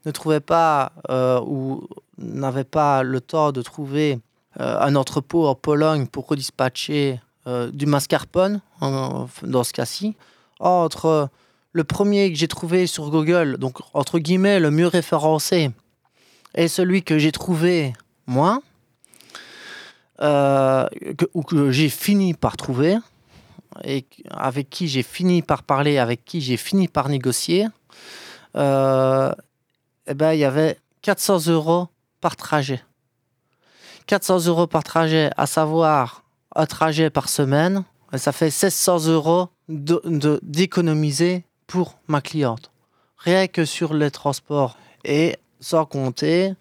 ne 0.06 0.12
trouvait 0.12 0.40
pas 0.40 0.92
euh, 1.10 1.40
ou 1.46 1.88
n'avait 2.18 2.64
pas 2.64 3.04
le 3.04 3.22
temps 3.22 3.52
de 3.52 3.62
trouver 3.62 4.20
euh, 4.60 4.80
un 4.80 4.96
entrepôt 4.96 5.48
en 5.48 5.56
Pologne 5.56 6.06
pour 6.08 6.28
redispatcher 6.28 7.20
euh, 7.48 7.72
du 7.72 7.86
mascarpone, 7.86 8.62
en- 8.82 9.28
dans 9.44 9.64
ce 9.64 9.74
cas-ci, 9.74 10.16
entre 10.60 11.30
le 11.72 11.84
premier 11.84 12.32
que 12.32 12.38
j'ai 12.38 12.48
trouvé 12.48 12.86
sur 12.88 13.10
Google, 13.10 13.58
donc 13.58 13.80
entre 13.94 14.20
guillemets 14.20 14.60
le 14.60 14.70
mieux 14.72 14.88
référencé, 14.88 15.72
et 16.56 16.68
celui 16.68 17.02
que 17.04 17.18
j'ai 17.18 17.32
trouvé 17.32 17.94
moi, 18.28 18.62
que- 20.20 21.30
ou 21.34 21.42
que 21.44 21.72
j'ai 21.72 21.90
fini 21.90 22.34
par 22.36 22.56
trouver, 22.58 22.98
et 23.84 24.06
avec 24.30 24.70
qui 24.70 24.88
j'ai 24.88 25.02
fini 25.04 25.42
par 25.42 25.64
parler, 25.64 25.98
avec 25.98 26.24
qui 26.24 26.40
j'ai 26.42 26.58
fini 26.58 26.88
par 26.88 27.10
négocier, 27.10 27.66
eh 30.08 30.14
ben, 30.14 30.34
il 30.34 30.40
y 30.40 30.46
avait 30.46 30.78
400 31.02 31.48
euros 31.48 31.88
par 32.22 32.36
trajet. 32.36 32.82
400 34.08 34.46
euros 34.48 34.68
par 34.68 34.84
trajet, 34.84 35.30
à 35.38 35.46
savoir 35.46 36.24
un 36.56 36.66
trajet 36.66 37.10
par 37.10 37.30
semaine, 37.30 37.84
ça 38.16 38.32
fait 38.32 38.52
1600 38.52 39.08
euros 39.08 39.50
de- 39.70 40.02
de- 40.06 40.40
d'économiser 40.44 41.46
pour 41.68 41.98
ma 42.08 42.22
cliente. 42.22 42.72
Rien 43.18 43.48
que 43.48 43.66
sur 43.66 43.94
les 43.94 44.12
transports. 44.12 44.78
Et 45.06 45.38
sans 45.60 45.86
compter 45.86 46.54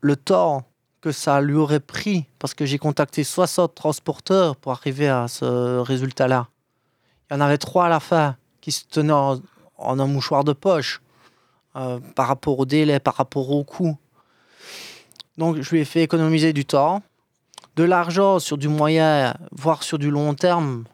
le 0.00 0.16
temps 0.16 0.64
que 1.00 1.10
ça 1.12 1.40
lui 1.40 1.54
aurait 1.56 1.80
pris, 1.80 2.26
parce 2.38 2.54
que 2.54 2.64
j'ai 2.66 2.78
contacté 2.78 3.24
60 3.24 3.74
transporteurs 3.74 4.54
pour 4.56 4.72
arriver 4.72 5.08
à 5.08 5.26
ce 5.28 5.78
résultat-là. 5.78 6.48
Il 7.30 7.34
y 7.34 7.36
en 7.36 7.40
avait 7.40 7.58
trois 7.58 7.86
à 7.86 7.88
la 7.88 7.98
fin 8.00 8.36
qui 8.60 8.70
se 8.70 8.84
tenaient 8.84 9.12
en, 9.12 9.40
en 9.78 9.98
un 9.98 10.06
mouchoir 10.06 10.44
de 10.44 10.52
poche 10.52 11.00
euh, 11.76 12.00
par 12.14 12.28
rapport 12.28 12.58
au 12.58 12.66
délai, 12.66 13.00
par 13.00 13.14
rapport 13.14 13.50
au 13.50 13.64
coût. 13.64 13.96
Donc 15.38 15.60
je 15.60 15.70
lui 15.70 15.80
ai 15.80 15.84
fait 15.84 16.02
économiser 16.02 16.52
du 16.52 16.64
temps, 16.64 17.02
de 17.76 17.84
l'argent 17.84 18.38
sur 18.38 18.58
du 18.58 18.68
moyen, 18.68 19.34
voire 19.50 19.82
sur 19.82 19.98
du 19.98 20.10
long 20.10 20.34
terme. 20.34 20.84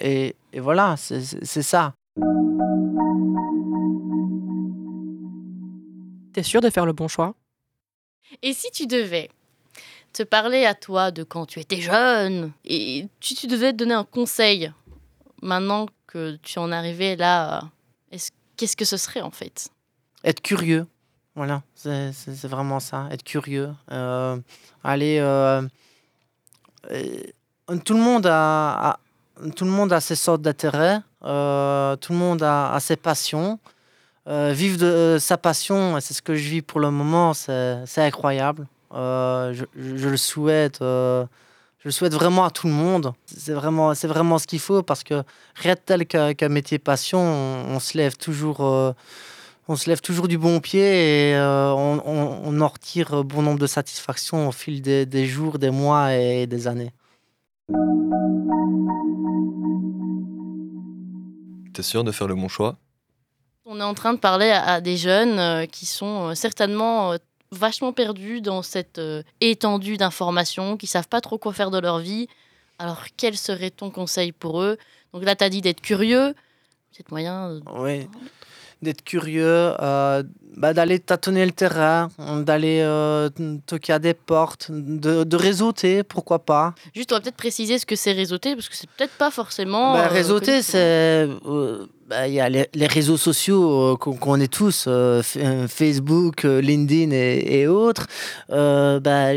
Et, 0.00 0.36
et 0.52 0.60
voilà, 0.60 0.96
c'est 0.96 1.62
ça. 1.62 1.94
T'es 6.32 6.42
sûr 6.42 6.60
de 6.60 6.70
faire 6.70 6.86
le 6.86 6.92
bon 6.92 7.08
choix? 7.08 7.34
Et 8.42 8.52
si 8.52 8.70
tu 8.70 8.86
devais 8.86 9.30
te 10.12 10.22
parler 10.22 10.64
à 10.64 10.74
toi 10.74 11.10
de 11.10 11.22
quand 11.22 11.46
tu 11.46 11.60
étais 11.60 11.80
jeune 11.80 12.52
et 12.64 13.06
tu, 13.20 13.34
tu 13.34 13.46
devais 13.46 13.72
te 13.72 13.78
donner 13.78 13.94
un 13.94 14.04
conseil 14.04 14.72
maintenant 15.42 15.86
que 16.06 16.36
tu 16.42 16.58
en 16.58 16.72
arrivé 16.72 17.16
là, 17.16 17.70
qu'est-ce 18.56 18.76
que 18.76 18.84
ce 18.84 18.96
serait 18.96 19.20
en 19.20 19.30
fait? 19.30 19.68
Être 20.24 20.40
curieux. 20.40 20.86
Voilà, 21.36 21.62
c'est 21.74 22.46
vraiment 22.46 22.80
ça, 22.80 23.08
être 23.10 23.22
curieux. 23.22 23.68
Euh, 23.92 24.38
aller. 24.82 25.18
euh, 25.20 25.60
euh, 26.90 27.76
tout, 27.84 27.92
le 27.92 28.00
monde 28.00 28.26
a, 28.26 28.98
tout 29.54 29.66
le 29.66 29.70
monde 29.70 29.92
a 29.92 30.00
ses 30.00 30.14
sortes 30.14 30.40
d'intérêts, 30.40 31.00
tout 31.20 31.26
le 31.26 32.14
monde 32.14 32.42
a, 32.42 32.78
ses 32.80 32.96
passions. 32.96 33.58
Vivre 34.26 34.78
de 34.78 35.18
sa 35.20 35.36
passion, 35.36 36.00
c'est 36.00 36.14
ce 36.14 36.22
que 36.22 36.34
je 36.34 36.48
vis 36.48 36.62
pour 36.62 36.80
le 36.80 36.90
moment, 36.90 37.34
c'est 37.34 37.98
incroyable. 37.98 38.66
Je 38.92 40.08
le 40.08 40.16
souhaite. 40.16 40.82
Je 41.86 41.90
le 41.90 41.92
souhaite 41.92 42.14
vraiment 42.14 42.44
à 42.44 42.50
tout 42.50 42.66
le 42.66 42.72
monde. 42.72 43.12
C'est 43.26 43.52
vraiment, 43.52 43.94
c'est 43.94 44.08
vraiment 44.08 44.40
ce 44.40 44.48
qu'il 44.48 44.58
faut 44.58 44.82
parce 44.82 45.04
que 45.04 45.22
rien 45.54 45.74
de 45.74 45.78
tel 45.78 46.04
qu'un 46.04 46.48
métier 46.48 46.80
passion, 46.80 47.20
on, 47.20 47.76
on 47.76 47.78
se 47.78 47.96
lève 47.96 48.16
toujours, 48.16 48.60
euh, 48.62 48.90
on 49.68 49.76
se 49.76 49.88
lève 49.88 50.00
toujours 50.00 50.26
du 50.26 50.36
bon 50.36 50.58
pied 50.58 50.80
et 51.30 51.36
euh, 51.36 51.70
on, 51.70 52.02
on- 52.04 52.40
on 52.44 52.60
en 52.60 52.66
retire 52.66 53.22
bon 53.22 53.40
nombre 53.42 53.60
de 53.60 53.68
satisfactions 53.68 54.48
au 54.48 54.50
fil 54.52 54.82
des, 54.82 55.06
des 55.06 55.26
jours, 55.26 55.60
des 55.60 55.70
mois 55.70 56.12
et 56.16 56.48
des 56.48 56.66
années. 56.66 56.90
T'es 61.72 61.84
sûr 61.84 62.02
de 62.02 62.10
faire 62.10 62.26
le 62.26 62.34
bon 62.34 62.48
choix? 62.48 62.78
On 63.64 63.78
est 63.78 63.84
en 63.84 63.94
train 63.94 64.12
de 64.12 64.18
parler 64.18 64.50
à, 64.50 64.64
à 64.64 64.80
des 64.80 64.96
jeunes 64.96 65.38
euh, 65.38 65.66
qui 65.66 65.86
sont 65.86 66.34
certainement 66.34 67.14
vachement 67.56 67.92
perdus 67.92 68.40
dans 68.40 68.62
cette 68.62 68.98
euh, 68.98 69.22
étendue 69.40 69.96
d'informations, 69.96 70.76
qui 70.76 70.86
savent 70.86 71.08
pas 71.08 71.20
trop 71.20 71.38
quoi 71.38 71.52
faire 71.52 71.70
de 71.70 71.78
leur 71.78 71.98
vie. 71.98 72.28
Alors, 72.78 73.04
quel 73.16 73.36
serait 73.36 73.70
ton 73.70 73.90
conseil 73.90 74.32
pour 74.32 74.60
eux? 74.62 74.76
Donc 75.12 75.24
là, 75.24 75.34
tu 75.34 75.44
as 75.44 75.48
dit 75.48 75.62
d'être 75.62 75.80
curieux. 75.80 76.34
C'est 76.92 77.10
moyen. 77.10 77.54
de- 77.54 77.62
Oui, 77.78 78.06
d'être 78.82 79.02
curieux, 79.02 79.72
euh, 79.80 80.22
bah, 80.56 80.74
d'aller 80.74 80.98
tâtonner 80.98 81.46
le 81.46 81.52
terrain, 81.52 82.08
d'aller 82.18 82.80
euh, 82.82 83.30
toquer 83.66 83.94
à 83.94 83.98
des 83.98 84.12
portes, 84.12 84.66
de, 84.70 85.24
de 85.24 85.36
réseauter, 85.36 86.02
pourquoi 86.02 86.38
pas. 86.40 86.74
Juste, 86.94 87.10
on 87.12 87.14
va 87.16 87.22
peut-être 87.22 87.36
préciser 87.36 87.78
ce 87.78 87.86
que 87.86 87.96
c'est 87.96 88.12
réseauter, 88.12 88.54
parce 88.54 88.68
que 88.68 88.76
c'est 88.76 88.90
peut-être 88.90 89.14
pas 89.16 89.30
forcément. 89.30 89.94
Bah, 89.94 90.04
euh, 90.06 90.08
réseauter, 90.08 90.60
c'est. 90.62 91.26
Bah, 92.08 92.28
Il 92.28 92.34
y 92.34 92.40
a 92.40 92.48
les, 92.48 92.86
réseaux 92.86 93.16
sociaux 93.16 93.94
euh, 93.94 93.96
qu'on 93.96 94.38
est 94.40 94.52
tous, 94.52 94.84
euh, 94.86 95.22
euh, 95.36 95.66
Facebook, 95.68 96.44
LinkedIn 96.44 97.10
et, 97.10 97.66
autres. 97.66 98.06
Bah, 98.48 99.32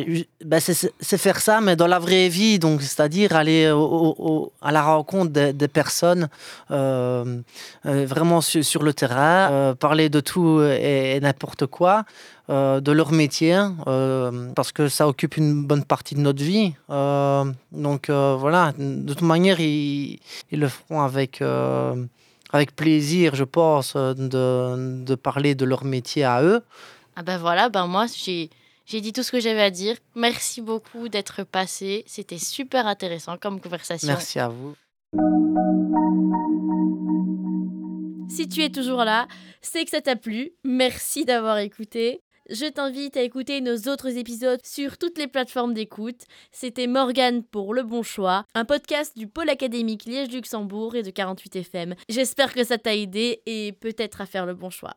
bah, 0.46 0.60
c'est- 0.60 1.18
faire 1.18 1.40
ça, 1.40 1.62
mais 1.62 1.76
dans 1.76 1.88
la 1.88 2.00
vraie 2.00 2.30
vie, 2.30 2.60
donc 2.60 2.82
c'est-à-dire 2.82 3.36
aller 3.36 3.72
au- 3.72 4.52
à 4.62 4.72
la 4.72 4.84
rencontre 4.84 5.32
des, 5.32 5.68
personnes 5.68 6.30
vraiment 6.70 8.42
su- 8.42 8.64
sur 8.64 8.84
le 8.84 8.94
terrain, 8.94 9.76
parler 9.80 10.10
de 10.10 10.20
tout 10.20 10.62
et, 10.62 11.16
et 11.16 11.20
n'importe 11.20 11.66
quoi. 11.66 12.04
de 12.50 12.92
leur 12.92 13.12
métier, 13.12 13.56
parce 14.56 14.72
que 14.72 14.88
ça 14.90 15.08
occupe 15.08 15.38
une 15.38 15.64
bonne 15.70 15.84
partie 15.84 16.16
de 16.16 16.22
notre 16.22 16.44
vie. 16.44 16.74
Donc 17.72 18.10
voilà, 18.10 18.74
de 18.78 19.14
toute 19.14 19.22
manière, 19.22 19.60
ils, 19.60 20.20
ils 20.52 20.60
le 20.60 20.68
feront 20.68 21.02
avec, 21.02 21.42
avec 22.52 22.76
plaisir, 22.76 23.36
je 23.36 23.44
pense, 23.44 23.94
euh, 23.96 24.14
de, 24.14 25.04
de 25.04 25.16
parler 25.16 25.56
de 25.56 25.66
leur 25.66 25.84
métier 25.84 26.24
à 26.24 26.44
eux. 26.44 26.62
Ah 27.16 27.24
ben 27.24 27.38
voilà, 27.38 27.70
ben 27.70 27.88
moi. 27.88 28.06
J'ai 28.16 29.02
dit 29.02 29.14
tout 29.14 29.22
ce 29.22 29.32
que 29.32 29.40
j'avais 29.40 29.62
à 29.62 29.70
dire. 29.70 29.98
Merci 30.16 30.62
beaucoup 30.62 31.10
d'être 31.10 31.44
passé. 31.44 32.04
C'était 32.08 32.40
super 32.40 32.88
intéressant 32.88 33.38
comme 33.38 33.62
conversation. 33.62 34.08
Merci 34.08 34.40
à 34.40 34.48
vous. 34.48 34.74
Si 38.30 38.48
tu 38.48 38.64
es 38.64 38.70
toujours 38.70 39.04
là, 39.04 39.28
c'est 39.62 39.84
que 39.86 39.92
ça 39.92 40.02
t'a 40.02 40.16
plu. 40.16 40.54
Merci 40.64 41.26
d'avoir 41.26 41.58
écouté. 41.60 42.22
Je 42.50 42.66
t'invite 42.66 43.16
à 43.16 43.22
écouter 43.22 43.62
nos 43.62 43.78
autres 43.92 44.18
épisodes 44.18 44.60
sur 44.66 44.98
toutes 44.98 45.20
les 45.20 45.28
plateformes 45.28 45.76
d'écoute. 45.76 46.24
C'était 46.52 46.88
Morgane 46.88 47.44
pour 47.44 47.76
Le 47.76 47.84
Bon 47.84 48.02
Choix, 48.02 48.44
un 48.56 48.66
podcast 48.66 49.16
du 49.16 49.28
pôle 49.28 49.52
académique 49.52 50.06
Liège-Luxembourg 50.06 50.96
et 50.96 51.04
de 51.04 51.12
48 51.12 51.58
FM. 51.58 51.96
J'espère 52.10 52.56
que 52.56 52.64
ça 52.64 52.80
t'a 52.80 52.96
aidé 52.96 53.44
et 53.46 53.74
peut-être 53.74 54.22
à 54.22 54.26
faire 54.26 54.48
le 54.48 54.56
bon 54.56 54.72
choix. 54.72 54.96